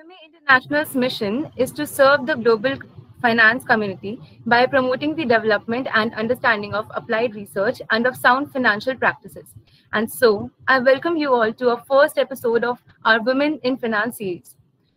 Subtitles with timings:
[0.00, 2.74] FMA International's mission is to serve the global
[3.20, 8.94] finance community by promoting the development and understanding of applied research and of sound financial
[8.94, 9.44] practices.
[9.92, 14.16] And so, I welcome you all to our first episode of our Women in Finance
[14.16, 14.56] series.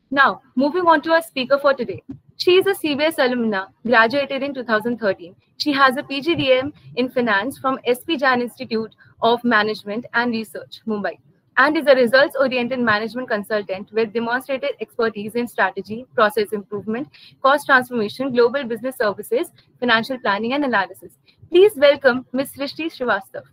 [0.09, 2.01] Now, moving on to our speaker for today.
[2.37, 5.35] She is a CBS alumna, graduated in 2013.
[5.57, 11.17] She has a PGDM in finance from SP Jain Institute of Management and Research, Mumbai
[11.57, 17.07] and is a results oriented management consultant with demonstrated expertise in strategy, process improvement,
[17.41, 21.13] cost transformation, global business services, financial planning, and analysis.
[21.49, 22.53] Please welcome Ms.
[22.57, 23.43] Srishti Srivastav.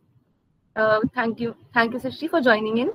[0.77, 1.55] Uh, thank you.
[1.75, 2.93] Thank you, Srishti, for joining in.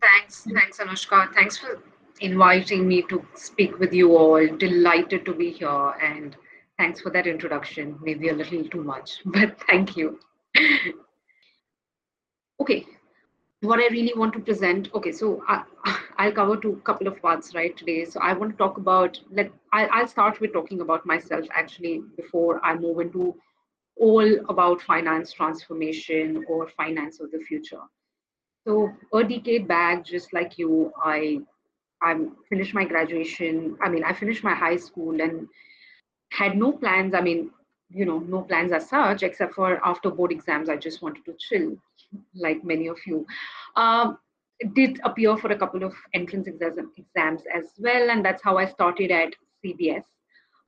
[0.00, 0.46] Thanks.
[0.52, 1.32] Thanks, Anushka.
[1.34, 1.80] Thanks for
[2.20, 4.46] inviting me to speak with you all.
[4.56, 5.94] Delighted to be here.
[6.02, 6.36] And
[6.78, 7.98] thanks for that introduction.
[8.02, 10.18] Maybe a little too much, but thank you.
[12.60, 12.86] okay,
[13.62, 14.88] what I really want to present.
[14.94, 15.62] Okay, so uh,
[16.18, 18.04] I, will cover two couple of parts right today.
[18.04, 19.20] So I want to talk about.
[19.30, 23.34] Let I, I'll start with talking about myself actually before I move into
[23.98, 27.82] all about finance transformation or finance of the future.
[28.66, 31.40] So a decade back, just like you, I
[32.02, 32.16] I
[32.48, 33.76] finished my graduation.
[33.82, 35.46] I mean, I finished my high school and
[36.32, 37.14] had no plans.
[37.14, 37.50] I mean,
[37.90, 41.34] you know, no plans as such, except for after board exams, I just wanted to
[41.38, 41.76] chill
[42.34, 43.26] like many of you.
[43.76, 44.18] Um,
[44.74, 49.10] did appear for a couple of entrance exams as well, and that's how I started
[49.10, 50.04] at CBS.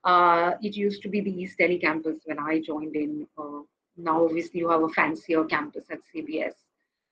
[0.05, 3.27] Uh, it used to be the East Delhi campus when I joined in.
[3.39, 3.61] Uh,
[3.97, 6.55] now, obviously, you have a fancier campus at CBS,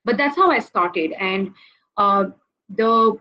[0.05, 1.12] but that's how I started.
[1.12, 1.53] And
[1.97, 2.27] uh,
[2.70, 3.17] the,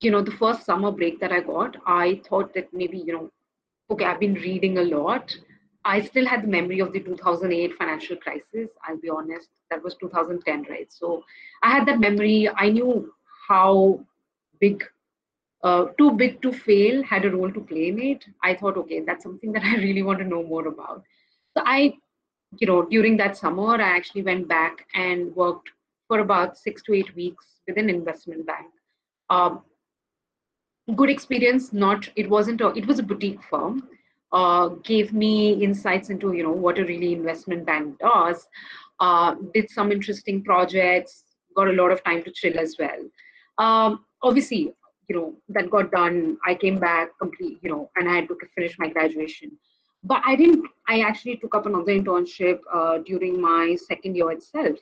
[0.00, 3.30] you know, the first summer break that I got, I thought that maybe, you know,
[3.90, 5.36] okay, I've been reading a lot.
[5.86, 8.70] I still had the memory of the 2008 financial crisis.
[8.86, 10.92] I'll be honest, that was 2010, right?
[10.92, 11.24] So
[11.62, 12.48] I had that memory.
[12.56, 13.12] I knew
[13.48, 14.00] how
[14.60, 14.84] big,
[15.62, 18.24] uh, too big to fail had a role to play in it.
[18.42, 21.04] I thought, okay, that's something that I really want to know more about.
[21.56, 21.94] So I,
[22.58, 25.70] you know, during that summer, I actually went back and worked
[26.08, 28.66] for about six to eight weeks with an investment bank.
[29.30, 29.62] Um,
[30.96, 31.72] good experience.
[31.72, 33.88] Not it wasn't a it was a boutique firm
[34.32, 38.46] uh, gave me insights into you know what a really investment bank does.
[38.98, 41.24] Uh, did some interesting projects.
[41.54, 43.00] Got a lot of time to chill as well.
[43.58, 44.74] Um, obviously,
[45.08, 46.38] you know that got done.
[46.44, 49.52] I came back complete, you know, and I had to finish my graduation.
[50.02, 50.66] But I didn't.
[50.88, 54.78] I actually took up another internship uh, during my second year itself.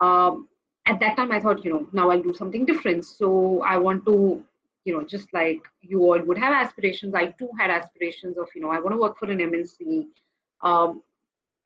[0.00, 0.48] Um,
[0.86, 3.04] at that time, I thought, you know, now I'll do something different.
[3.04, 4.42] So I want to
[4.84, 8.62] you know, just like you all would have aspirations, I too had aspirations of, you
[8.62, 10.06] know, I want to work for an MNC.
[10.62, 11.02] Um,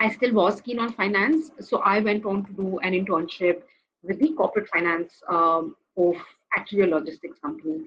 [0.00, 3.62] I still was keen on finance, so I went on to do an internship
[4.02, 6.16] with the corporate finance um, of
[6.56, 7.84] actually a logistics company.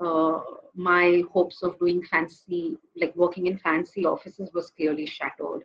[0.00, 0.40] Uh,
[0.74, 5.62] my hopes of doing fancy, like working in fancy offices, was clearly shattered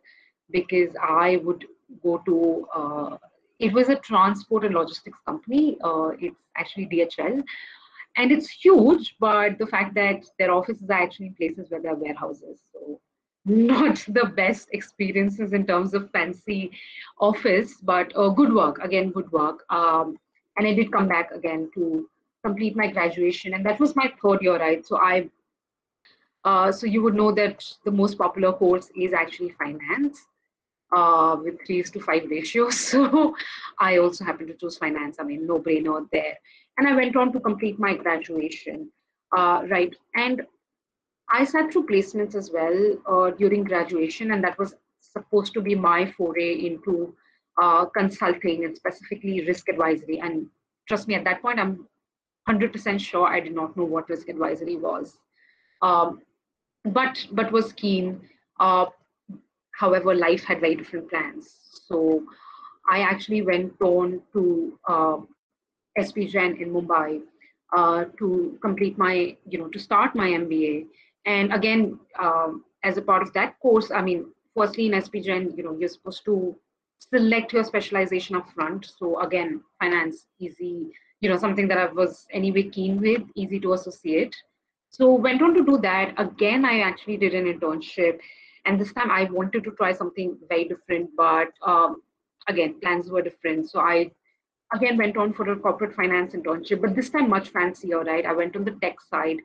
[0.51, 1.65] because I would
[2.03, 2.67] go to.
[2.75, 3.17] Uh,
[3.59, 5.77] it was a transport and logistics company.
[5.83, 7.43] Uh, it's actually DHL
[8.17, 11.91] and it's huge but the fact that their offices are actually in places where there
[11.91, 12.59] are warehouses.
[12.73, 12.99] So
[13.45, 16.71] not the best experiences in terms of fancy
[17.19, 18.79] office but uh, good work.
[18.83, 19.63] Again good work.
[19.69, 20.17] Um,
[20.57, 22.09] and i did come back again to
[22.43, 24.85] complete my graduation and that was my third year right?
[24.85, 25.29] So i
[26.43, 30.25] uh, so you would know that the most popular course is actually finance
[30.95, 32.77] uh, with three to five ratios.
[32.91, 33.35] So
[33.79, 35.17] I also happened to choose finance.
[35.19, 36.37] I mean, no brainer there
[36.77, 38.89] and I went on to complete my graduation,
[39.35, 39.93] uh, right?
[40.15, 40.43] And
[41.29, 45.75] I sat through placements as well uh, during graduation, and that was supposed to be
[45.75, 47.13] my foray into
[47.61, 50.19] uh, consulting and specifically risk advisory.
[50.19, 50.47] And
[50.87, 51.87] trust me, at that point, I'm
[52.47, 55.17] 100% sure I did not know what risk advisory was,
[55.81, 56.21] um,
[56.85, 58.21] but but was keen.
[58.59, 58.85] Uh,
[59.71, 61.55] however, life had very different plans,
[61.87, 62.23] so
[62.89, 65.17] I actually went on to uh,
[65.97, 67.21] SP Jain in Mumbai
[67.75, 70.85] uh, to complete my, you know, to start my MBA.
[71.25, 75.53] And again, um, as a part of that course, I mean, firstly in SP Jain,
[75.57, 76.55] you know, you're supposed to
[76.99, 78.85] select your specialization up front.
[78.97, 80.91] So again, finance, easy,
[81.21, 84.35] you know, something that I was anyway keen with, easy to associate.
[84.89, 86.13] So went on to do that.
[86.17, 88.19] Again, I actually did an internship.
[88.65, 92.01] And this time I wanted to try something very different, but um,
[92.47, 93.69] again, plans were different.
[93.69, 94.11] So I
[94.73, 98.25] again went on for a corporate finance internship, but this time much fancier, right?
[98.25, 99.37] I went on the tech side.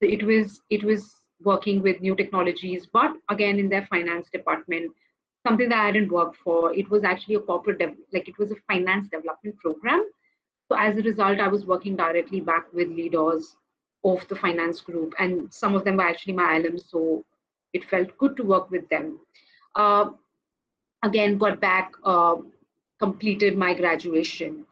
[0.00, 4.92] So it was it was working with new technologies, but again in their finance department,
[5.46, 6.74] something that I didn't work for.
[6.74, 10.04] It was actually a corporate dev- like it was a finance development program.
[10.68, 13.56] So as a result, I was working directly back with leaders
[14.04, 17.24] of the finance group, and some of them were actually my alums, so
[17.72, 19.18] it felt good to work with them.
[19.74, 20.10] Uh,
[21.02, 22.36] again, got back, uh,
[22.98, 24.64] completed my graduation,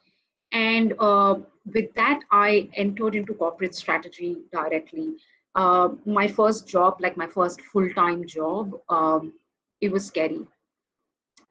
[0.52, 1.36] and uh,
[1.74, 5.14] with that, I entered into corporate strategy directly.
[5.54, 9.32] Uh, my first job, like my first full-time job, um,
[9.80, 10.40] it was scary.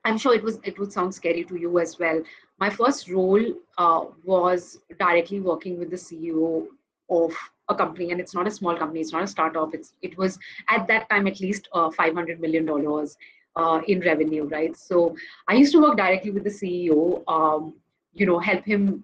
[0.06, 2.22] I'm sure it was it would sound scary to you as well.
[2.60, 3.44] My first role
[3.78, 6.68] uh, was directly working with the CEO
[7.10, 7.34] of
[7.70, 9.02] a company, and it's not a small company.
[9.02, 9.74] It's not a startup.
[9.74, 10.38] It's it was
[10.70, 13.18] at that time at least uh, 500 million dollars
[13.56, 14.76] uh, in revenue, right?
[14.76, 15.16] So
[15.48, 17.24] I used to work directly with the CEO.
[17.28, 17.74] Um,
[18.14, 19.04] you know, help him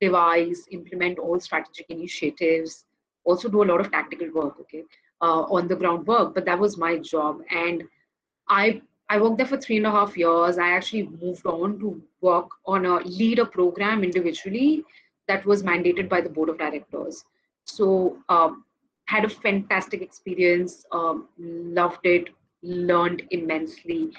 [0.00, 2.84] devise, implement all strategic initiatives,
[3.24, 4.84] also do a lot of tactical work, okay,
[5.20, 6.34] uh, on the ground work.
[6.34, 7.40] But that was my job.
[7.50, 7.84] And
[8.48, 10.58] I I worked there for three and a half years.
[10.58, 14.84] I actually moved on to work on a leader program individually
[15.28, 17.24] that was mandated by the board of directors.
[17.64, 18.64] So um,
[19.06, 22.30] had a fantastic experience, um, loved it,
[22.66, 24.10] learned immensely,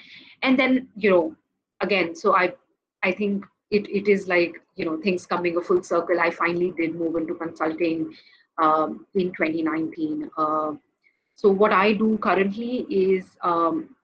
[0.42, 1.36] and then you know,
[1.80, 2.52] again, so I
[3.02, 6.20] I think it it is like you know things coming a full circle.
[6.20, 8.14] I finally did move into consulting
[8.58, 10.30] um, in 2019.
[10.36, 10.72] Uh,
[11.34, 13.94] so what I do currently is um,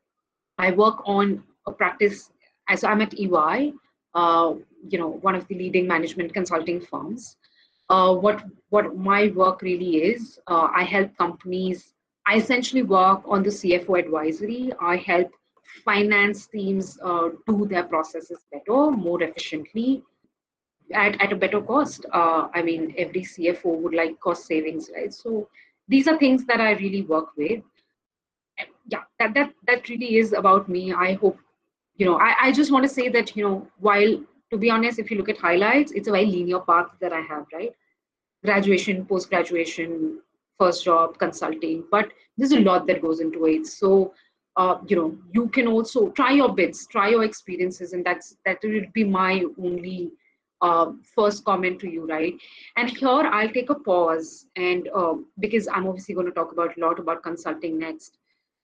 [0.58, 2.30] I work on a practice
[2.68, 3.72] as I'm at EY,
[4.14, 4.54] uh,
[4.88, 7.36] you know, one of the leading management consulting firms.
[7.90, 11.93] Uh, what what my work really is, uh, I help companies.
[12.26, 14.72] I essentially work on the CFO advisory.
[14.80, 15.30] I help
[15.84, 20.02] finance teams uh, do their processes better, more efficiently,
[20.92, 22.06] at, at a better cost.
[22.12, 25.12] Uh, I mean, every CFO would like cost savings, right?
[25.12, 25.48] So
[25.88, 27.62] these are things that I really work with.
[28.86, 30.92] Yeah, that that that really is about me.
[30.92, 31.38] I hope,
[31.96, 34.98] you know, I, I just want to say that, you know, while to be honest,
[34.98, 37.72] if you look at highlights, it's a very linear path that I have, right?
[38.44, 40.20] Graduation, post graduation,
[40.58, 43.66] first job, consulting, but there's a lot that goes into it.
[43.66, 44.14] So
[44.56, 48.58] uh, you know you can also try your bits try your experiences and that's that
[48.62, 50.12] will be my only
[50.60, 52.34] uh, first comment to you right?
[52.76, 56.76] And here i'll take a pause and uh, because i'm obviously going to talk about
[56.76, 58.18] a lot about consulting next.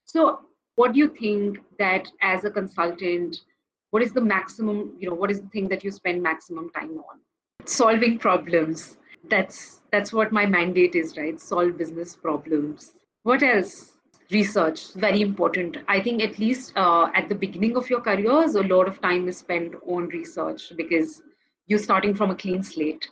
[0.05, 0.39] So
[0.75, 3.41] what do you think that as a consultant
[3.89, 6.91] what is the maximum you know what is the thing that you spend maximum time
[6.91, 7.19] on?
[7.65, 8.97] Solving problems.
[9.29, 11.39] That's that's what my mandate is right?
[11.39, 12.93] Solve business problems.
[13.23, 13.91] What else?
[14.31, 15.77] Research very important.
[15.89, 19.27] I think at least uh, at the beginning of your careers a lot of time
[19.27, 21.21] is spent on research because
[21.67, 23.09] you're starting from a clean slate.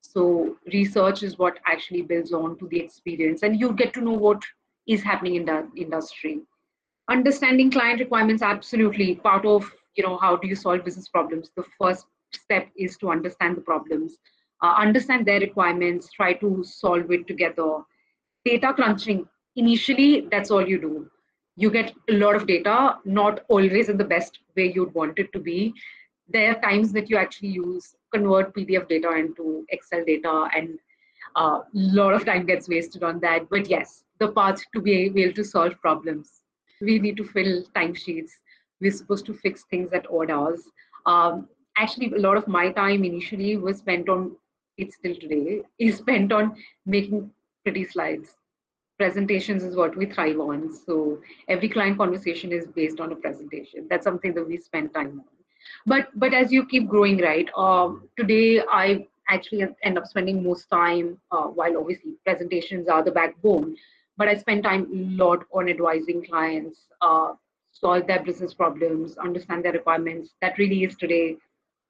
[0.00, 4.12] So research is what actually builds on to the experience and you get to know
[4.12, 4.42] what
[4.86, 6.40] is happening in the industry.
[7.10, 9.16] Understanding client requirements absolutely.
[9.16, 11.50] Part of you know how do you solve business problems?
[11.54, 14.16] The first step is to understand the problems
[14.62, 17.78] uh, understand their requirements try to solve it together.
[18.44, 19.26] Data crunching
[19.56, 21.10] initially that's all you do.
[21.56, 25.32] You get a lot of data not always in the best way you'd want it
[25.32, 25.74] to be.
[26.28, 30.78] There are times that you actually use convert pdf data into excel data and
[31.36, 33.48] a uh, lot of time gets wasted on that.
[33.48, 36.42] But yes the path to be able to solve problems.
[36.80, 38.30] We need to fill timesheets.
[38.80, 40.62] We're supposed to fix at at orders
[41.06, 44.36] um, actually a lot of my time initially was spent on
[44.78, 47.30] it's still today is spent on making
[47.64, 48.34] pretty slides
[49.02, 50.72] presentations is what we thrive on.
[50.86, 53.86] So every client conversation is based on a presentation.
[53.90, 55.24] That's something that we spend time on.
[55.86, 57.48] But but as you keep growing, right?
[57.56, 63.10] Um, today I actually end up spending most time uh, while obviously presentations are the
[63.10, 63.76] backbone.
[64.16, 67.32] But I spend time a lot on advising clients, uh,
[67.72, 70.34] solve their business problems, understand their requirements.
[70.42, 71.36] That really is today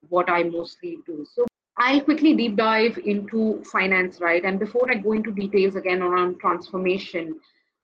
[0.09, 1.27] what I mostly do.
[1.35, 1.47] So
[1.85, 4.45] I'll quickly deep dive into finance, right?
[4.45, 7.41] And before I go into details again around transformation,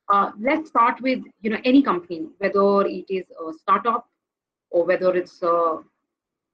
[0.09, 4.07] uh, let's start with you know any company, whether it is a startup
[4.71, 5.83] or whether it's a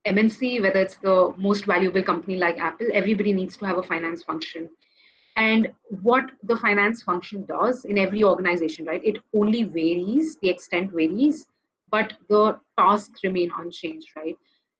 [0.06, 2.88] MNC, whether it's the most valuable company like Apple.
[2.94, 4.70] Everybody needs to have a finance function.
[5.36, 5.70] And
[6.02, 9.04] what the finance function does in every organization, right?
[9.04, 11.46] It only varies, the extent varies,
[11.90, 14.36] but the tasks remain unchanged, right?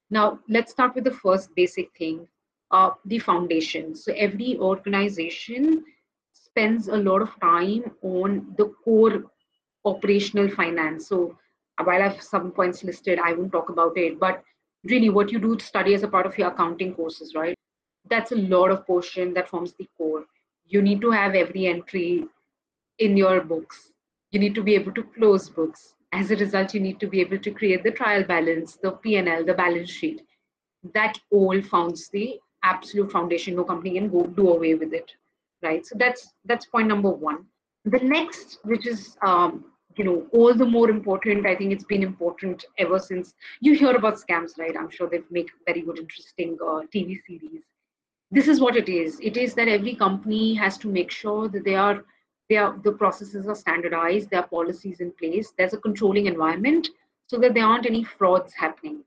[0.08, 2.26] Now, let's start with the first basic thing
[2.74, 3.94] uh, the foundation.
[3.94, 5.84] So every organization
[6.32, 9.24] spends a lot of time on the core
[9.84, 11.08] operational finance.
[11.08, 11.36] So
[11.82, 14.42] while I have some points listed, I won't talk about it, but
[14.84, 17.56] really what you do study as a part of your accounting courses, right?
[18.10, 20.24] That's a lot of portion that forms the core.
[20.66, 22.24] You need to have every entry
[22.98, 23.92] in your books.
[24.32, 25.94] You need to be able to close books.
[26.12, 29.44] As a result, you need to be able to create the trial balance, the P&L,
[29.44, 30.22] the balance sheet.
[30.92, 33.56] That all forms the absolute foundation.
[33.56, 35.12] No company can go do away with it.
[35.62, 35.86] right?
[35.86, 37.46] So that's that's point number one.
[37.84, 39.64] The next, which is um,
[39.96, 43.94] you know all the more important, I think it's been important ever since you hear
[43.96, 44.76] about scams, right?
[44.76, 47.62] I'm sure they make very good, interesting uh, TV series.
[48.30, 49.20] This is what it is.
[49.20, 52.04] It is that every company has to make sure that they are
[52.48, 56.88] they are the processes are standardized, there are policies in place, there's a controlling environment
[57.26, 59.02] so that there aren't any frauds happening,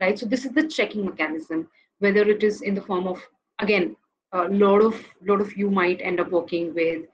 [0.00, 0.18] right?
[0.18, 1.68] So this is the checking mechanism,
[2.00, 3.22] whether it is in the form of
[3.60, 3.96] again
[4.32, 7.06] a lot of lot of you might end up working with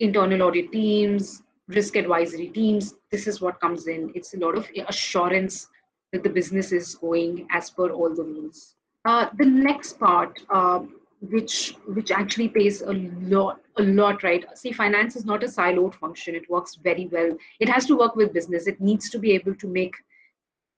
[0.00, 2.94] internal audit teams risk advisory teams.
[3.10, 4.12] This is what comes in.
[4.14, 5.68] It's a lot of assurance
[6.12, 8.74] that the business is going as per all the rules.
[9.04, 10.80] Uh, the next part uh,
[11.30, 14.44] which which actually pays a lot a lot right?
[14.56, 16.34] See finance is not a siloed function.
[16.34, 17.36] It works very well.
[17.60, 18.66] It has to work with business.
[18.66, 19.94] It needs to be able to make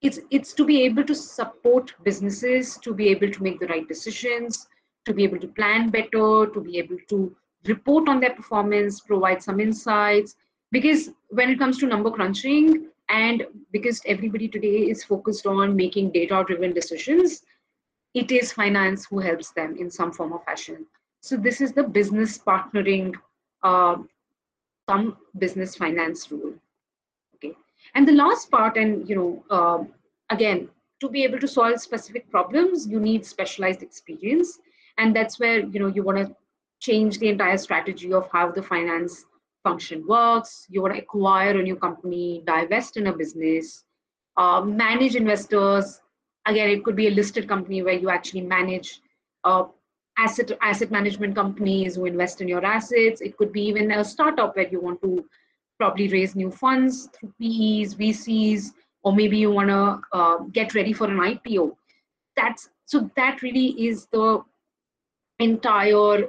[0.07, 3.87] it's it's to be able to support businesses to be able to make the right
[3.87, 4.67] decisions
[5.05, 7.35] to be able to plan better, to be able to
[7.65, 10.35] report on their performance, provide some insights.
[10.71, 16.11] Because when it comes to number crunching, and because everybody today is focused on making
[16.11, 17.43] data driven decisions,
[18.15, 20.85] it is finance who helps them in some form or fashion.
[21.21, 23.13] So, this is the business partnering,
[23.61, 23.97] uh,
[24.89, 26.53] some business finance rule.
[27.35, 27.53] Okay.
[27.93, 29.83] And the last part, and you know, uh,
[30.29, 30.69] again,
[31.01, 34.59] to be able to solve specific problems, you need specialized experience.
[34.97, 36.35] And that's where you know you want to
[36.79, 39.25] change the entire strategy of how the finance
[39.63, 40.65] function works.
[40.69, 43.83] You want to acquire a new company divest in a business
[44.37, 46.01] uh, manage investors.
[46.45, 49.01] Again it could be a listed company where you actually manage
[49.43, 49.65] uh,
[50.17, 53.21] asset asset management companies who invest in your assets.
[53.21, 55.25] It could be even a startup where you want to
[55.77, 58.71] probably raise new funds through PEs, VCs,
[59.05, 61.75] or maybe you want to uh, get ready for an IPO.
[62.35, 64.43] That's so that really is the
[65.39, 66.27] entire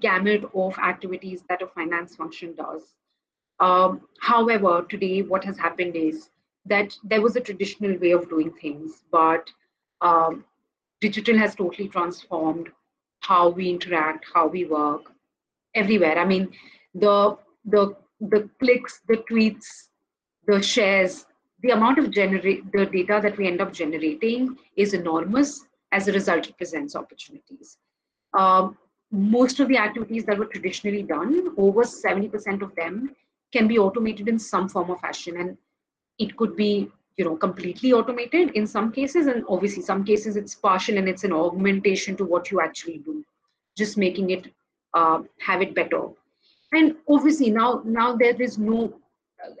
[0.00, 2.82] gamut of activities that a finance function does.
[3.60, 6.30] Um, however, today what has happened is
[6.64, 9.50] that there was a traditional way of doing things, but
[10.00, 10.44] um,
[11.00, 12.70] digital has totally transformed
[13.20, 15.12] how we interact, how we work,
[15.74, 16.18] everywhere.
[16.18, 16.52] I mean,
[16.94, 19.88] the the the clicks, the tweets,
[20.46, 21.26] the shares,
[21.62, 25.64] the amount of generate the data that we end up generating is enormous.
[25.92, 27.76] As a result, it presents opportunities.
[28.36, 28.76] Um,
[29.10, 33.14] most of the activities that were traditionally done, over 70% of them
[33.52, 35.36] can be automated in some form or fashion.
[35.36, 35.56] And
[36.18, 39.26] it could be, you know, completely automated in some cases.
[39.26, 43.24] And obviously some cases it's partial and it's an augmentation to what you actually do,
[43.76, 44.50] just making it
[44.94, 46.08] uh, have it better.
[46.72, 48.94] And obviously now, now there is no,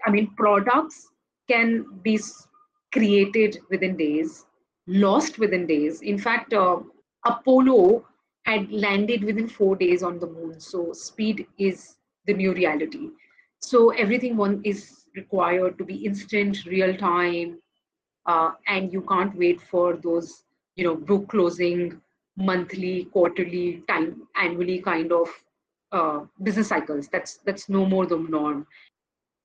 [0.06, 1.11] I mean, products
[1.52, 2.18] can be
[2.92, 4.46] created within days,
[4.86, 6.02] lost within days.
[6.02, 6.78] In fact, uh,
[7.24, 8.06] Apollo
[8.44, 10.60] had landed within four days on the moon.
[10.60, 13.10] So speed is the new reality.
[13.60, 17.58] So everything one is required to be instant, real time,
[18.26, 20.44] uh, and you can't wait for those,
[20.76, 22.00] you know, book closing,
[22.36, 25.28] monthly, quarterly, time, annually kind of
[25.92, 27.08] uh, business cycles.
[27.08, 28.66] That's that's no more the norm.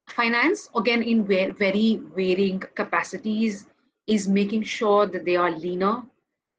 [0.08, 3.68] Finance, again, in very varying capacities,
[4.08, 6.02] is making sure that they are leaner,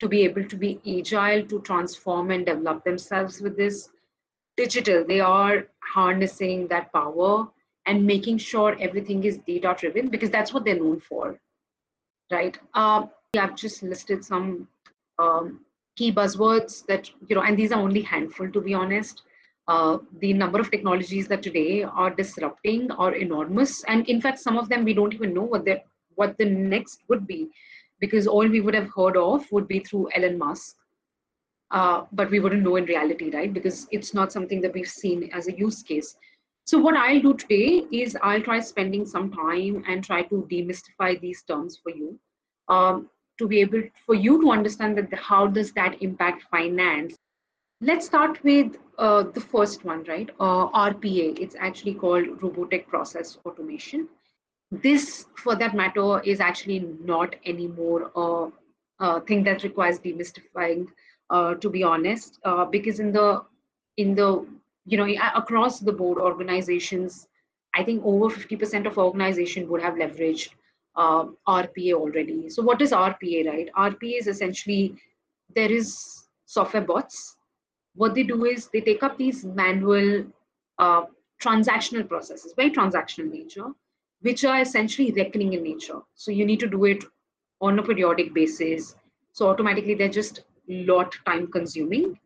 [0.00, 3.90] to be able to be agile, to transform and develop themselves with this
[4.57, 5.05] digital.
[5.05, 7.49] They are harnessing that power
[7.87, 11.40] and making sure everything is data driven because that's what they're known for,
[12.31, 12.57] right?
[12.75, 14.69] Uh, I've just listed some
[15.19, 15.61] um,
[15.97, 19.23] key buzzwords that, you know, and these are only handful to be honest.
[19.69, 23.85] Uh, the number of technologies that today are disrupting are enormous.
[23.85, 25.69] And in fact, some of them we don't even know what,
[26.15, 27.51] what the next would be
[28.01, 30.77] because all we would have heard of would be through Elon Musk.
[31.71, 33.53] Uh, but we wouldn't know in reality, right?
[33.53, 36.17] Because it's not something that we've seen as a use case.
[36.65, 41.21] So what I'll do today is I'll try spending some time and try to demystify
[41.21, 42.19] these terms for you,
[42.69, 47.17] um, to be able for you to understand that the, how does that impact finance.
[47.80, 50.28] Let's start with uh, the first one, right?
[50.40, 51.38] Uh, RPA.
[51.38, 54.08] It's actually called robotic process automation
[54.70, 58.50] this, for that matter, is actually not anymore a,
[59.00, 60.87] a thing that requires demystifying.
[61.30, 63.44] Uh, to be honest, uh, because in the
[63.99, 64.47] in the
[64.87, 67.28] you know across the board organizations,
[67.75, 70.49] I think over 50% of organization would have leveraged
[70.97, 72.49] uh, RPA already.
[72.49, 73.68] So what is RPA, right?
[73.76, 74.97] RPA is essentially
[75.54, 77.37] there is software bots.
[77.99, 80.25] What they do is they take up these manual
[80.78, 81.02] uh,
[81.43, 83.69] transactional processes, very transactional nature,
[84.21, 86.00] which are essentially reckoning in nature.
[86.14, 87.05] So you need to do it
[87.61, 88.95] on a periodic basis.
[89.33, 92.19] So automatically they're just lot time consuming.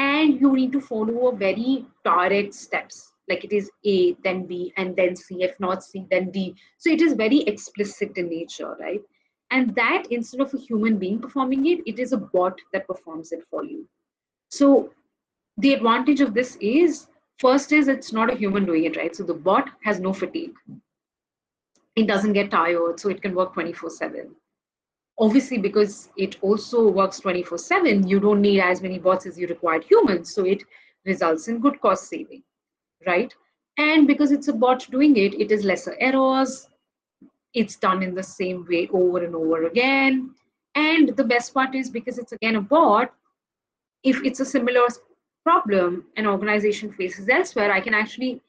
[0.00, 4.58] and you need to follow a very direct steps like it is a then b
[4.76, 6.44] and then c if not c then d
[6.78, 9.02] so it is very explicit in nature right
[9.50, 13.32] and that instead of a human being performing it it is a bot that performs
[13.38, 13.80] it for you
[14.60, 14.70] so
[15.60, 17.06] the advantage of this is
[17.38, 19.14] first is it's not a human doing it right?
[19.14, 20.54] So the bot has no fatigue.
[21.96, 24.30] It doesn't get tired so it can work 24 7
[25.18, 29.46] obviously because it also works 24 7 you don't need as many bots as you
[29.46, 30.62] required humans so it
[31.04, 32.42] results in good cost saving
[33.06, 33.34] right?
[33.76, 36.68] And because it's a bot doing it it is lesser errors.
[37.54, 40.34] It's done in the same way over and over again.
[40.76, 43.12] And the best part is because it's again a bot
[44.02, 44.86] if it's a similar
[45.44, 48.40] problem an organization faces elsewhere i can actually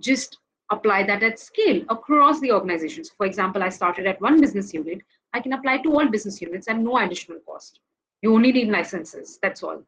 [0.00, 0.38] just
[0.70, 4.72] apply that at scale across the organization so for example i started at one business
[4.72, 5.00] unit
[5.32, 7.80] I can apply to all business units and no additional cost.
[8.22, 9.82] You only need licenses, that's all.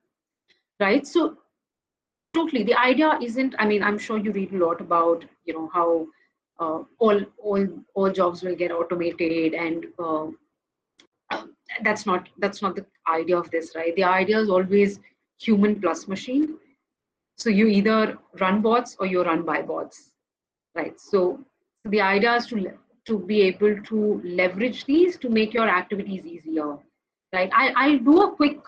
[0.78, 1.06] Right?
[1.06, 1.38] So
[2.34, 5.70] totally the idea isn't, I mean, I'm sure you read a lot about, you know,
[5.72, 6.06] how
[6.58, 10.26] uh, all all all jobs will get automated and uh,
[11.82, 15.00] that's not that's not the idea of this right the idea is always
[15.40, 16.56] human plus machine
[17.36, 20.10] so you either run bots or you run by bots
[20.74, 21.38] right so
[21.84, 22.56] the idea is to
[23.06, 26.76] to be able to leverage these to make your activities easier,
[27.32, 27.50] right?
[27.52, 28.58] I, I'll do a quick,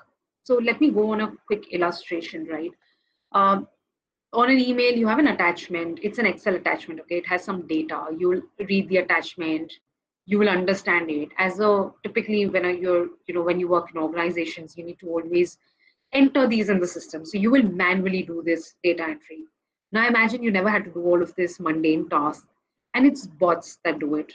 [0.42, 2.72] so let me go on a quick illustration, right?
[3.32, 3.68] Um,
[4.32, 6.00] on an email, you have an attachment.
[6.02, 7.18] It's an Excel attachment, okay?
[7.18, 8.06] It has some data.
[8.18, 9.72] You'll read the attachment.
[10.24, 11.28] You will understand it.
[11.38, 15.08] As a typically when you're, you know, when you work in organizations, you need to
[15.08, 15.58] always
[16.12, 17.24] enter these in the system.
[17.24, 19.44] So you will manually do this data entry.
[19.92, 22.46] Now imagine you never had to do all of this mundane task
[22.94, 24.32] and it's bots that do it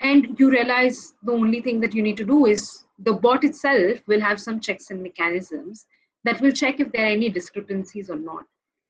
[0.00, 3.98] and you realize the only thing that you need to do is the bot itself
[4.06, 5.86] will have some checks and mechanisms
[6.24, 8.44] that will check if there are any discrepancies or not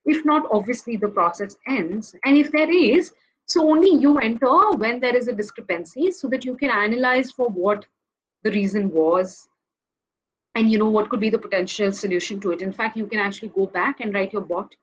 [0.04, 3.12] if not obviously the process ends and if there is
[3.46, 7.48] so only you enter when there is a discrepancy so that you can analyze for
[7.48, 7.84] what
[8.42, 9.48] the reason was
[10.56, 12.62] and you know what could be the potential solution to it?
[12.62, 14.74] In fact you can actually go back and write your bot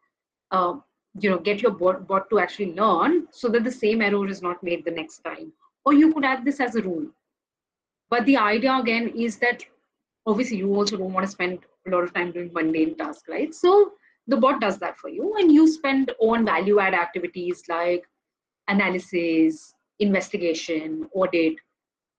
[0.52, 0.76] uh,
[1.20, 4.42] you know get your bot, bot to actually learn so that the same error is
[4.42, 5.52] not made the next time.
[5.86, 7.08] Or you could add this as a rule.
[8.10, 9.64] But the idea again is that
[10.26, 13.54] obviously you also don't want to spend a lot of time doing mundane tasks right?
[13.54, 13.94] So
[14.28, 18.08] the bot does that for you and you spend on value add activities like
[18.68, 21.56] analysis investigation audit.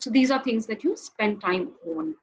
[0.00, 2.14] So these are things that you spend time on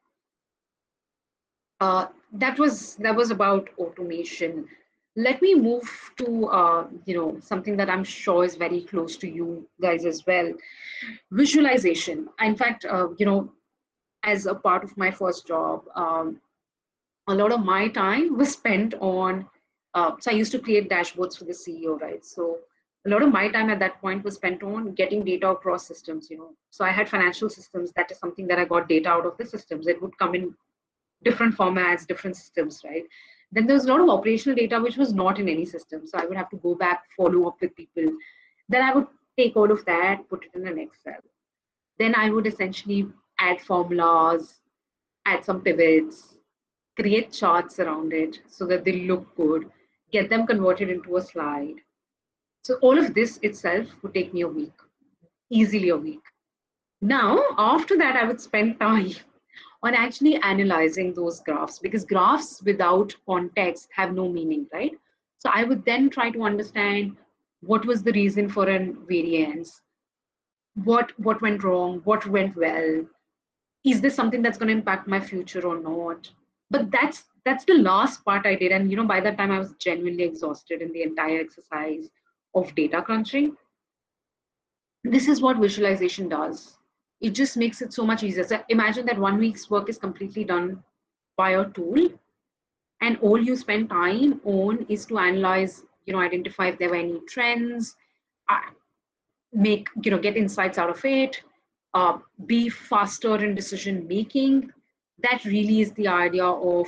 [1.82, 4.68] uh, that was that was about automation.
[5.16, 9.28] Let me move to uh, you know something that i'm sure is very close to
[9.40, 10.54] you guys as well.
[11.32, 12.30] Visualization.
[12.40, 13.52] In fact uh, you know
[14.24, 16.40] as a part of my first job um,
[17.28, 19.46] a lot of my time was spent on
[19.96, 22.24] uh, so i used to create dashboards for the ceo right?
[22.24, 22.60] So
[23.08, 26.30] a lot of my time at that point was spent on getting data across systems
[26.30, 26.52] you know.
[26.70, 27.92] So i had financial systems.
[27.96, 29.88] That is something that i got data out of the systems.
[29.88, 30.54] It would come in
[31.24, 33.06] different formats different systems right
[33.52, 36.08] then there was a lot of operational data which was not in any system.
[36.08, 38.14] So I would have to go back, follow up with people.
[38.70, 39.08] Then I would
[39.38, 41.20] take all of that, put it in an Excel.
[42.00, 43.08] Then I would essentially
[43.40, 44.62] add formulas,
[45.26, 46.36] add some pivots,
[46.98, 49.70] create charts around it so that they look good,
[50.12, 51.76] get them converted into a slide.
[52.64, 54.74] So all of this itself would take me a week,
[55.50, 56.22] easily a week.
[57.02, 59.14] Now, after that, I would spend time
[59.84, 64.94] on actually analyzing those graphs because graphs without context have no meaning, right?
[65.40, 67.18] So I would then try to understand
[67.62, 69.82] what was the reason for a variance,
[70.76, 73.06] what what went wrong, what went well,
[73.84, 76.30] is this something that's going to impact my future or not?
[76.70, 79.60] But that's that's the last part I did, and you know by that time I
[79.60, 82.10] was genuinely exhausted in the entire exercise
[82.54, 83.58] of data crunching.
[85.04, 86.78] This is what visualization does
[87.22, 88.44] it just makes it so much easier.
[88.44, 90.84] So imagine that one week's work is completely done
[91.38, 92.10] by a tool,
[93.02, 96.96] and all you spend time on is to analyze, you know, identify if there were
[96.96, 97.96] any trends,
[98.50, 98.60] uh,
[99.54, 101.42] make, you know, get insights out of it,
[101.94, 104.72] uh, be faster in decision making.
[105.24, 106.88] That really is the idea of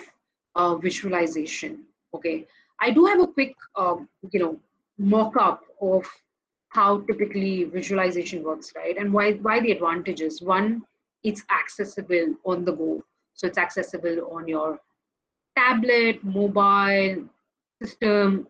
[0.55, 1.83] uh, visualization.
[2.15, 2.47] Okay,
[2.79, 4.59] I do have a quick, um, you know,
[4.97, 6.05] mock up of
[6.73, 8.97] how typically visualization works, right?
[8.97, 10.41] And why, why the advantages.
[10.41, 10.81] One,
[11.23, 13.03] it's accessible on the go.
[13.35, 14.79] So it's accessible on your
[15.55, 17.25] tablet, mobile,
[17.79, 18.47] system,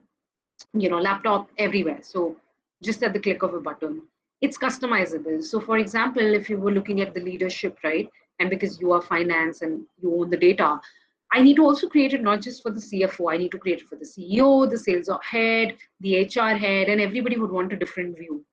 [0.73, 1.99] you know, laptop, everywhere.
[2.01, 2.37] So
[2.81, 4.01] just at the click of a button.
[4.41, 5.43] It's customizable.
[5.43, 8.09] So for example, if you were looking at the leadership, right?
[8.39, 10.79] And because you are finance and you own the data,
[11.33, 13.81] I need to also create it not just for the CFO, I need to create
[13.81, 17.75] it for the CEO, the sales head, the HR head, and everybody would want a
[17.75, 18.45] different view.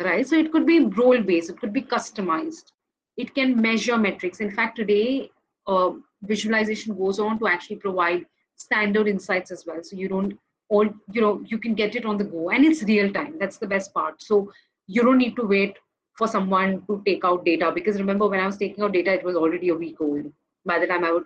[0.00, 0.26] Right?
[0.26, 2.72] So it could be role based, it could be customized,
[3.18, 4.40] it can measure metrics.
[4.40, 5.30] In fact, today,
[5.66, 5.90] uh,
[6.22, 8.24] visualization goes on to actually provide
[8.56, 9.82] standard insights as well.
[9.82, 10.38] So you don't
[10.70, 13.36] all, you know, you can get it on the go and it's real time.
[13.38, 14.22] That's the best part.
[14.22, 14.50] So
[14.86, 15.76] you don't need to wait
[16.16, 19.24] for someone to take out data because remember when I was taking out data, it
[19.24, 20.32] was already a week old
[20.64, 21.24] by the time I would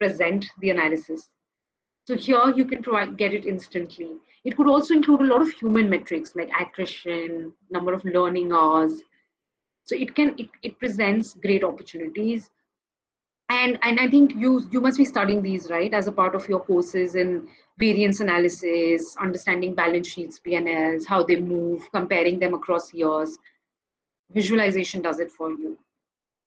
[0.00, 1.28] present the analysis.
[2.06, 4.10] So here you can provide, get it instantly.
[4.44, 9.02] It could also include a lot of human metrics like attrition, number of learning hours.
[9.84, 12.50] So it can it, it presents great opportunities.
[13.50, 16.48] And and I think you you must be studying these right as a part of
[16.48, 22.92] your courses in variance analysis, understanding balance sheets, P&Ls, how they move, comparing them across
[22.94, 23.38] years.
[24.32, 25.78] Visualization does it for you.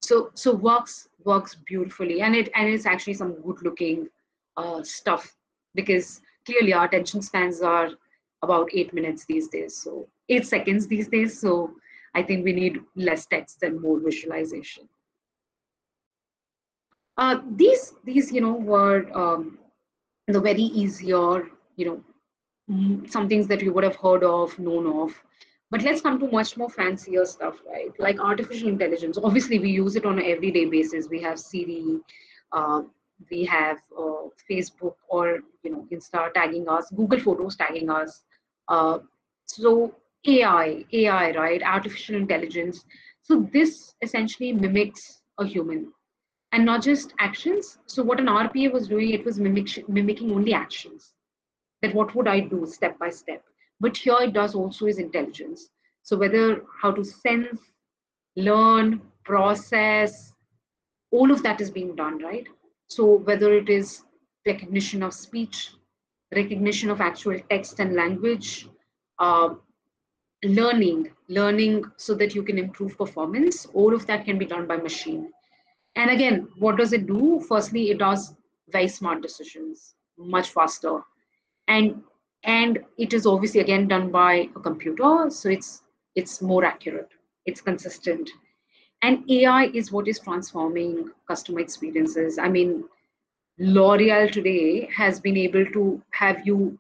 [0.04, 4.10] So so works works beautifully, and it and it's actually some good looking
[4.58, 5.34] uh, stuff
[5.76, 7.90] because clearly our attention spans are
[8.42, 11.40] about eight minutes these days, so eight seconds these days.
[11.40, 11.72] So
[12.14, 14.90] I think we need less text and more visualization.
[17.18, 19.58] Uh, these these you know were um,
[20.28, 22.04] the very easier you know
[23.10, 25.14] some things that you would have heard of, known of.
[25.74, 27.90] But let's come to much more fancier stuff, right?
[27.98, 29.18] Like artificial intelligence.
[29.18, 31.08] Obviously, we use it on an everyday basis.
[31.10, 31.98] We have Siri,
[32.52, 32.84] uh,
[33.32, 38.22] we have uh, Facebook or you know Insta tagging us, Google Photos tagging us.
[38.68, 39.00] Uh,
[39.48, 39.96] so
[40.28, 41.64] AI, AI, right?
[41.64, 42.86] Artificial intelligence.
[43.24, 45.92] So this essentially mimics a human,
[46.52, 47.80] and not just actions.
[47.88, 51.14] So what an RPA was doing, it was mimic- mimicking only actions.
[51.82, 53.44] That what would I do step by step
[53.84, 55.70] but here it does also is intelligence.
[56.04, 57.60] So whether how to sense,
[58.38, 60.34] learn, process,
[61.12, 62.48] all of that is being done, right?
[62.88, 64.04] So whether it is
[64.46, 65.72] recognition of speech,
[66.34, 68.70] recognition of actual text and language,
[69.20, 69.50] uh,
[70.46, 74.78] learning, learning so that you can improve performance, all of that can be done by
[74.78, 75.30] machine.
[75.98, 77.44] And again, what does it do?
[77.50, 78.34] Firstly, it does
[78.70, 81.02] very smart decisions much faster.
[81.68, 82.02] And
[82.44, 85.84] and it is obviously again done by a computer so it's
[86.16, 87.10] it's more accurate.
[87.46, 88.30] It's consistent.
[89.02, 92.38] And ai is what is transforming customer experiences.
[92.38, 92.84] I mean
[93.60, 96.78] l'oreal today has been able to have you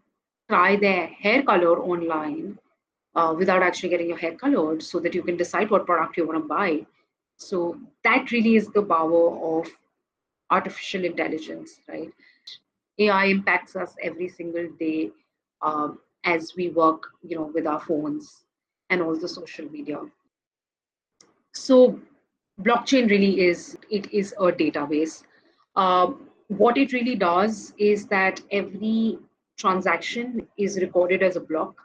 [0.49, 2.57] try their hair color online
[3.15, 6.27] uh, without actually getting your hair colored so that you can decide what product you
[6.27, 6.85] want to buy.
[7.37, 9.67] So that really is the power of
[10.51, 12.11] artificial intelligence right?
[12.99, 15.11] Ai impacts us every single day
[15.63, 18.43] um, as we work, you know, with our phones
[18.89, 19.99] and all the social media.
[21.53, 21.99] So
[22.61, 25.23] blockchain really is, it is a database.
[25.75, 29.17] Um, what it really does is that every
[29.57, 31.75] transaction is recorded as a block.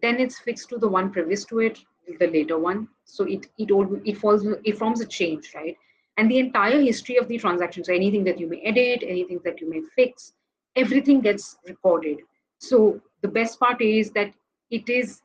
[0.00, 1.78] Then it's fixed to the one previous to it,
[2.18, 2.88] the later one.
[3.04, 5.76] So it it all it falls it forms a chain, right?
[6.16, 9.60] And the entire history of the transaction, so anything that you may edit, anything that
[9.60, 10.32] you may fix,
[10.76, 12.18] everything gets recorded.
[12.62, 14.32] So the best part is that
[14.70, 15.20] it is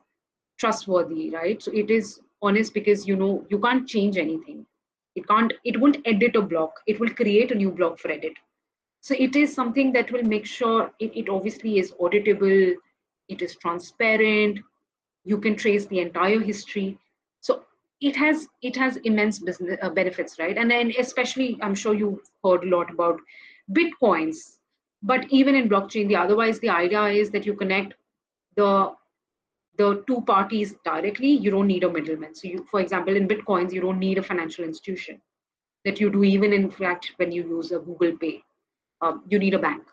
[0.58, 1.62] trustworthy, right?
[1.62, 4.66] So it is honest because you know you can't change anything.
[5.14, 6.72] It can't, it won't edit a block.
[6.86, 8.32] It will create a new block for edit.
[9.00, 12.74] So it is something that will make sure it, it obviously is auditable,
[13.28, 14.58] it is transparent,
[15.24, 16.98] you can trace the entire history.
[17.40, 17.62] So
[18.00, 20.58] it has it has immense business uh, benefits, right?
[20.58, 23.20] And then especially, I'm sure you've heard a lot about
[23.72, 24.57] bitcoins
[25.02, 27.94] but even in blockchain the otherwise the idea is that you connect
[28.56, 28.92] the
[29.76, 32.34] the two parties directly you don't need a middleman.
[32.34, 35.20] So you for example in bitcoins you don't need a financial institution
[35.84, 38.42] that you do even in fact when you use a google pay.
[39.00, 39.84] Um, you need a bank.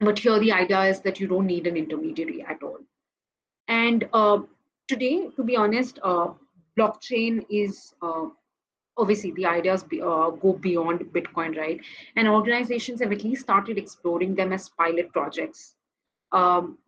[0.00, 2.78] But here the idea is that you don't need an intermediary at all.
[3.68, 4.38] And uh,
[4.88, 6.28] today to be honest uh,
[6.78, 8.26] blockchain is uh,
[8.96, 11.80] obviously the ideas be, uh, go beyond bitcoin right?
[12.16, 15.74] And organizations have at least started exploring them as pilot projects.
[16.32, 16.78] Um,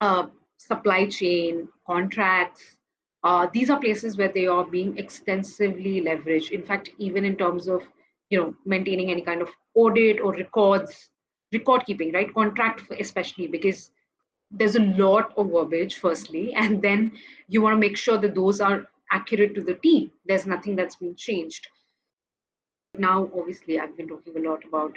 [0.00, 0.26] uh,
[0.58, 2.76] supply chain contracts
[3.24, 6.50] uh, these are places where they are being extensively leveraged.
[6.50, 7.82] In fact even in terms of
[8.30, 11.10] you know maintaining any kind of audit or records
[11.52, 12.34] record keeping right?
[12.34, 13.90] Contract especially because
[14.50, 17.12] there's a lot of verbiage firstly and then
[17.48, 20.10] you want to make sure that those are accurate to the T.
[20.26, 21.68] There's nothing that's been changed.
[22.98, 24.96] Now, obviously, I've been talking a lot about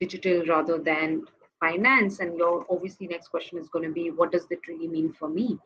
[0.00, 1.24] digital rather than
[1.60, 2.20] finance.
[2.20, 5.28] And your obviously next question is going to be, what does that really mean for
[5.28, 5.58] me?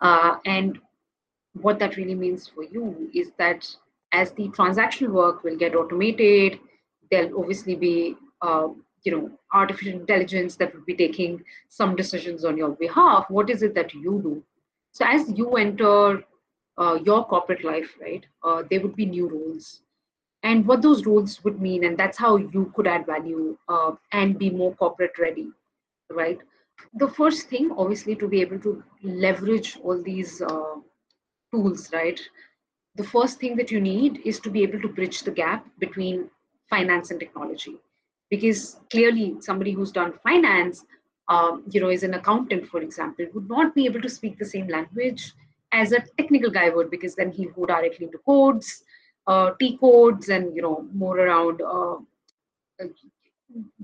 [0.00, 0.78] Uh, and
[1.54, 3.66] what that really means for you is that
[4.12, 6.58] as the transactional work will get automated,
[7.10, 8.68] there'll obviously be uh,
[9.04, 13.62] you know artificial intelligence that will be taking some decisions on your behalf what is
[13.62, 14.42] it that you do
[14.92, 16.22] so as you enter
[16.78, 18.24] uh, your corporate life right?
[18.42, 19.82] Uh, there would be new roles.
[20.42, 24.38] And what those roles would mean and that's how you could add value uh, and
[24.38, 25.48] be more corporate ready
[26.10, 26.38] right?
[26.94, 30.74] The first thing obviously to be able to leverage all these uh,
[31.52, 32.20] tools right?
[32.96, 36.28] The first thing that you need is to be able to bridge the gap between
[36.68, 37.76] finance and technology.
[38.30, 40.84] Because clearly somebody who's done finance
[41.28, 44.44] um, you know is an accountant for example would not be able to speak the
[44.44, 45.32] same language
[45.72, 48.84] as a technical guy would because then he'll go directly into codes
[49.26, 51.96] uh, t codes and you know more around uh,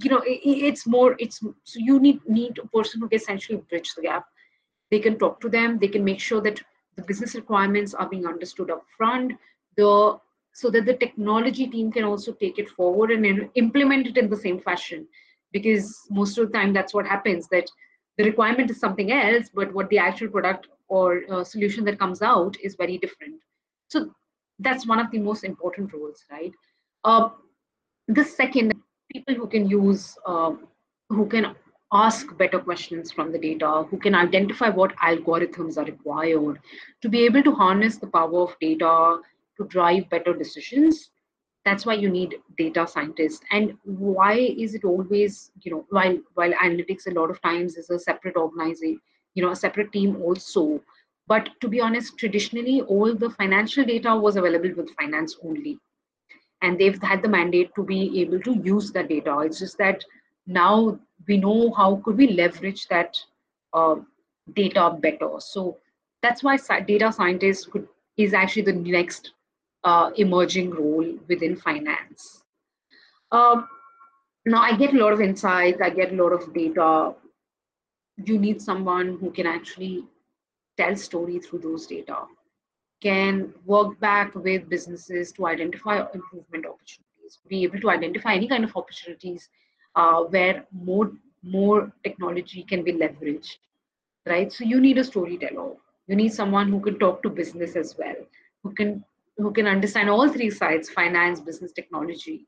[0.03, 3.59] you know it, it's more it's so you need need a person who can essentially
[3.68, 4.27] bridge the gap.
[4.90, 5.79] They can talk to them.
[5.79, 6.62] They can make sure that
[6.96, 9.33] the business requirements are being understood up front
[9.77, 10.18] the
[10.55, 14.37] so that the technology team can also take it forward and implement it in the
[14.37, 15.07] same fashion.
[15.53, 17.70] Because most of the time that's what happens that
[18.18, 22.22] the requirement is something else but what the actual product or uh, solution that comes
[22.22, 23.40] out is very different.
[23.88, 24.11] So
[24.59, 26.52] that's one of the most important roles right?
[27.04, 27.31] Uh,
[28.09, 28.74] the second
[29.12, 30.52] people who can use uh,
[31.09, 31.54] who can
[31.92, 36.59] ask better questions from the data who can identify what algorithms are required
[37.00, 39.18] to be able to harness the power of data
[39.57, 41.11] to drive better decisions
[41.68, 43.42] that's why you need data scientists.
[43.50, 47.90] And why is it always you know while while analytics a lot of times is
[47.90, 49.00] a separate organization
[49.35, 50.81] you know a separate team also.
[51.26, 55.78] But to be honest traditionally all the financial data was available with finance only.
[56.62, 59.38] And they've had the mandate to be able to use that data.
[59.40, 60.04] It's just that
[60.46, 63.16] now we know how could we leverage that
[63.74, 63.96] uh,
[64.54, 65.31] data better.
[65.38, 65.76] So
[66.22, 69.35] that's why data scientists could is actually the next
[69.88, 72.42] uh, emerging role within finance
[73.33, 73.66] um,
[74.46, 76.88] now i get a lot of insights i get a lot of data
[78.31, 79.94] you need someone who can actually
[80.77, 82.18] tell story through those data
[83.01, 88.64] can work back with businesses to identify improvement opportunities, be able to identify any kind
[88.64, 89.48] of opportunities
[89.94, 91.12] uh, where more
[91.44, 93.59] more technology can be leveraged,
[94.27, 94.53] right?
[94.53, 95.74] So you need a storyteller.
[96.09, 98.16] You need someone who can talk to business as well,
[98.62, 99.05] who can
[99.38, 102.46] who can understand all three sides: finance, business, technology,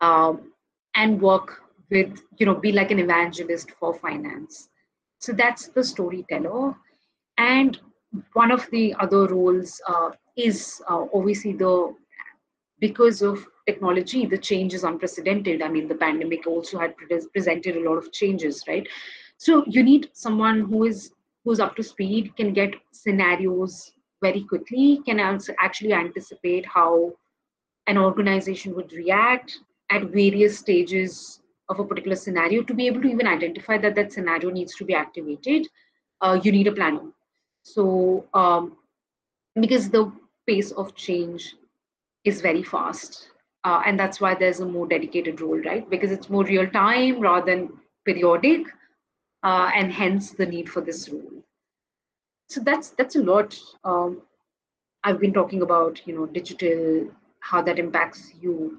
[0.00, 0.52] um,
[0.94, 4.68] and work with you know be like an evangelist for finance.
[5.18, 6.74] So that's the storyteller,
[7.38, 7.80] and
[8.34, 11.94] one of the other roles uh, is uh, obviously the
[12.78, 15.62] because of technology the change is unprecedented.
[15.62, 18.86] I mean the pandemic also had pre- presented a lot of changes right?
[19.38, 21.10] So you need someone who is
[21.44, 23.92] who's up to speed can get scenarios
[24.26, 26.92] very quickly can actually anticipate how
[27.86, 29.58] an organization would react
[29.90, 34.12] at various stages of a particular scenario to be able to even identify that that
[34.12, 35.68] scenario needs to be activated
[36.20, 37.06] uh, you need a planner
[37.66, 38.76] so, um,
[39.60, 40.12] because the
[40.46, 41.56] pace of change
[42.22, 43.30] is very fast,
[43.64, 45.88] uh, and that's why there's a more dedicated role, right?
[45.90, 47.72] Because it's more real time rather than
[48.04, 48.68] periodic,
[49.42, 51.42] uh, and hence the need for this role.
[52.48, 53.58] So that's that's a lot.
[53.84, 54.22] Um,
[55.04, 57.08] I've been talking about, you know, digital,
[57.40, 58.78] how that impacts you.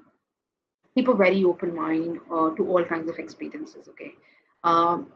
[0.94, 3.88] Keep a very open mind uh, to all kinds of experiences.
[3.88, 4.12] Okay,
[4.64, 5.12] um,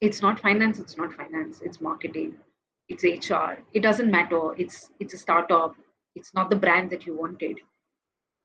[0.00, 0.78] it's not finance.
[0.78, 1.60] It's not finance.
[1.62, 2.36] It's marketing
[2.88, 5.74] it's hr it doesn't matter it's it's a startup
[6.14, 7.58] it's not the brand that you wanted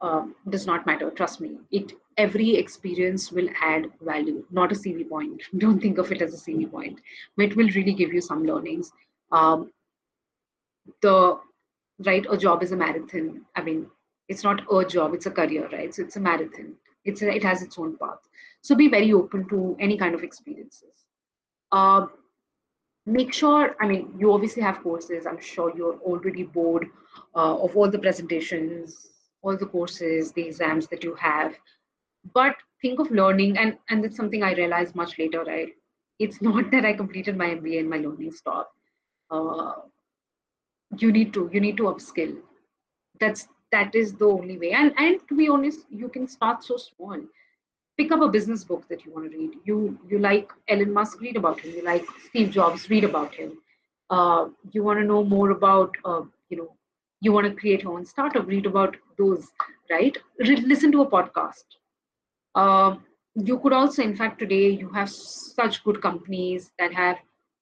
[0.01, 5.07] um, does not matter trust me it every experience will add value not a cv
[5.09, 6.99] point don't think of it as a cv point
[7.35, 8.91] but it will really give you some learnings
[9.31, 9.71] um,
[11.01, 11.39] the
[12.05, 13.41] right a job is a marathon.
[13.55, 13.87] I mean
[14.27, 15.93] it's not a job it's a career right?
[15.93, 16.73] So it's a marathon.
[17.05, 18.19] It's a, it has its own path.
[18.61, 21.05] So be very open to any kind of experiences.
[21.71, 22.07] Uh,
[23.05, 25.25] make sure i mean you obviously have courses.
[25.25, 26.87] I'm sure you're already bored
[27.35, 29.09] uh, of all the presentations
[29.41, 31.55] all the courses the exams that you have.
[32.33, 35.73] But think of learning and and it's something i realized much later right?
[36.19, 38.76] It's not that i completed my mba and my learning stopped
[39.31, 39.73] uh,
[40.97, 42.33] you need to you need to upskill
[43.19, 46.77] that's that is the only way and and to be honest you can start so
[46.77, 47.19] small
[47.97, 49.51] pick up a business book that you want to read.
[49.65, 51.71] You you like Elon Musk, read about him.
[51.75, 53.51] You like Steve Jobs, read about him.
[54.09, 56.69] Uh, you want to know more about uh, you know
[57.21, 59.47] you want to create your own startup, read about those.
[59.91, 60.17] Right?
[60.39, 61.77] Re- listen to a podcast.
[62.55, 62.95] Uh,
[63.35, 67.17] you could also, in fact, today you have such good companies that have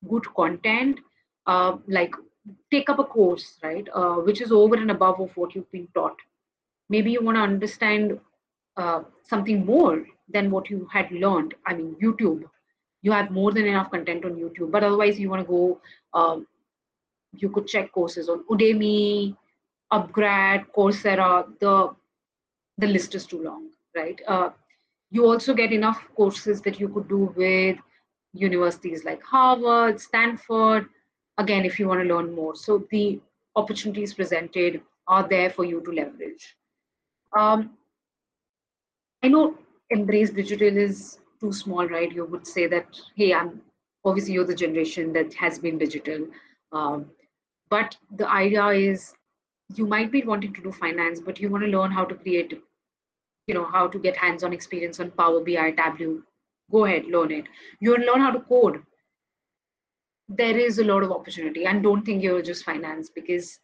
[0.09, 0.99] good content.
[1.47, 2.13] Uh, like
[2.71, 5.87] take up a course, right, uh, which is over and above of what you've been
[5.93, 6.17] taught.
[6.89, 8.19] Maybe you want to understand
[8.77, 11.53] uh, something more than what you had learned.
[11.65, 12.43] I mean, YouTube,
[13.01, 15.79] you have more than enough content on YouTube, but otherwise, you want to go,
[16.13, 16.47] um,
[17.33, 19.35] you could check courses on Udemy,
[19.91, 21.47] Upgrad, Coursera.
[21.59, 21.95] The
[22.77, 24.19] the list is too long, right?
[24.27, 24.49] Uh,
[25.11, 27.77] you also get enough courses that you could do with
[28.33, 30.87] universities like Harvard, Stanford.
[31.37, 33.19] Again, if you want to learn more, so the
[33.55, 36.55] opportunities presented are there for you to leverage.
[37.37, 37.71] Um,
[39.23, 39.57] I know
[39.89, 42.11] embrace digital is too small, right?
[42.11, 43.61] You would say that, hey, I'm
[44.05, 46.27] obviously you're the generation that has been digital.
[46.71, 47.07] Um,
[47.69, 49.13] but the idea is
[49.75, 52.61] you might be wanting to do finance, but you want to learn how to create,
[53.47, 56.21] you know, how to get hands-on experience on Power BI, Tableau.
[56.71, 57.45] Go ahead, learn it.
[57.79, 58.83] You learn how to code.
[60.27, 63.59] There is a lot of opportunity, and don't think you're just finance because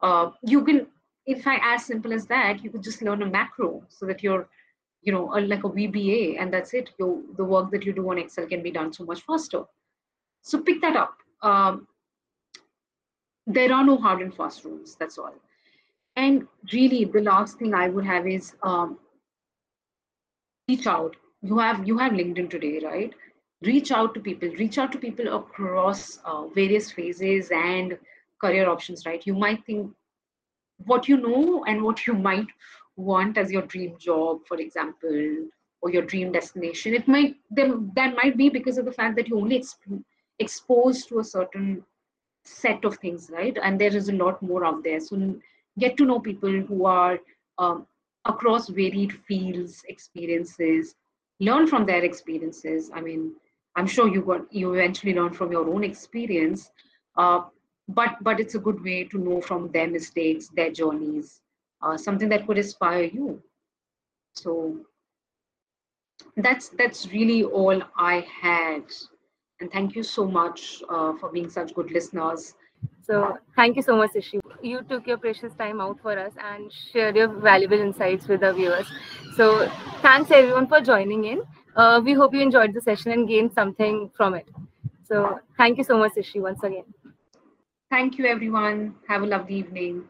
[0.00, 0.86] uh, you can,
[1.26, 4.48] in fact, as simple as that, you could just learn a macro so that you're
[5.06, 6.90] you know, a, like a VBA, and that's it.
[6.98, 9.62] You, the work that you do on Excel can be done so much faster.
[10.42, 11.16] So pick that up.
[11.42, 11.86] Um,
[13.46, 14.96] there are no hard and fast rules.
[14.98, 15.34] That's all.
[16.16, 18.98] And really, the last thing I would have is um,
[20.68, 21.14] reach out.
[21.40, 23.14] You have you have LinkedIn today, right?
[23.62, 24.48] Reach out to people.
[24.50, 27.98] Reach out to people across uh, various phases and
[28.40, 29.26] career options, right?
[29.26, 29.90] You might think
[30.84, 32.46] what you know and what you might
[32.96, 35.46] want as your dream job, for example,
[35.80, 36.94] or your dream destination.
[36.94, 40.02] It might then that might be because of the fact that you only exp-
[40.38, 41.84] exposed to a certain
[42.44, 43.56] set of things, right?
[43.62, 45.00] And there is a lot more out there.
[45.00, 45.34] So
[45.78, 47.18] get to know people who are
[47.58, 47.86] um,
[48.24, 50.94] across varied fields, experiences,
[51.40, 52.90] learn from their experiences.
[52.94, 53.32] I mean,
[53.76, 56.70] I'm sure you got you eventually learn from your own experience,
[57.16, 57.42] uh,
[57.88, 61.40] but but it's a good way to know from their mistakes, their journeys,
[61.82, 63.42] uh, something that could inspire you.
[64.34, 64.80] So
[66.36, 68.84] that's that's really all I had.
[69.60, 72.54] And thank you so much uh, for being such good listeners.
[73.02, 74.40] So thank you so much, Ishi.
[74.62, 78.52] You took your precious time out for us and shared your valuable insights with the
[78.52, 78.86] viewers.
[79.36, 79.70] So
[80.02, 81.42] thanks everyone for joining in.
[81.76, 84.48] Uh, we hope you enjoyed the session and gained something from it.
[85.04, 86.84] So thank you so much, Ishi, once again.
[87.90, 88.94] Thank you, everyone.
[89.06, 90.04] Have a lovely evening.